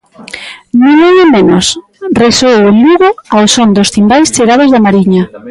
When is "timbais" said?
3.95-4.31